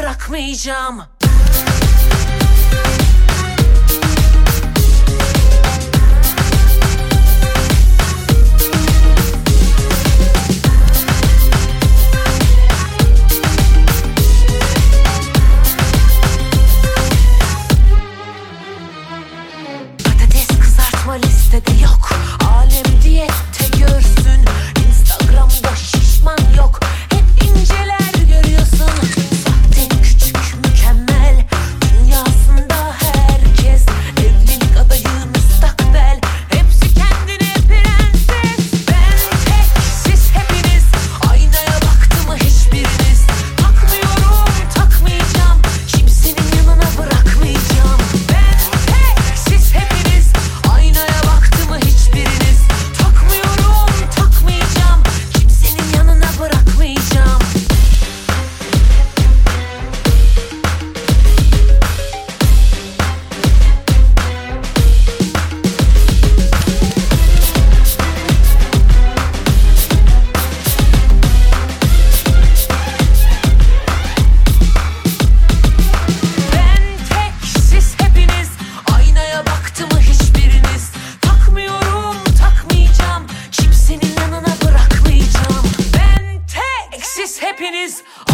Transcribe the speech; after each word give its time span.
bırakmayacağım. 0.00 1.02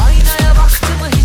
Aynaya 0.06 0.56
baktı 0.56 0.92
mı 1.00 1.15